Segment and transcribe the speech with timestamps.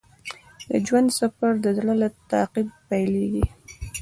[0.69, 3.45] د ژوند سفر د زړه له تعقیب پیلیږي.